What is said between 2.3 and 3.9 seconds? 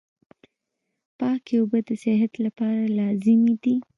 لپاره لازمي دي.